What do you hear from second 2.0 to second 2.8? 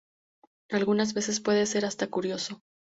curioso.